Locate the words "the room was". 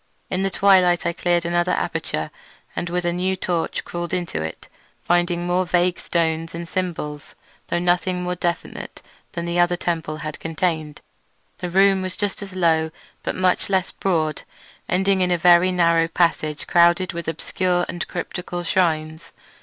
11.59-12.17